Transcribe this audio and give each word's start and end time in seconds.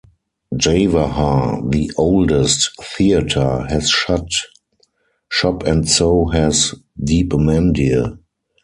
Jawahar, 0.57 1.69
the 1.69 1.91
oldest 1.95 2.71
theatre 2.81 3.67
has 3.69 3.91
shut 3.91 4.31
shop 5.29 5.61
and 5.61 5.87
so 5.87 6.25
has 6.29 6.73
Deepmandir. 6.99 8.17